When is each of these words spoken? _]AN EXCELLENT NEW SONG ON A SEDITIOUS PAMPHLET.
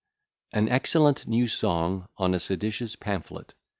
_]AN 0.57 0.67
EXCELLENT 0.67 1.27
NEW 1.27 1.45
SONG 1.45 2.07
ON 2.17 2.33
A 2.33 2.39
SEDITIOUS 2.39 2.95
PAMPHLET. 2.95 3.53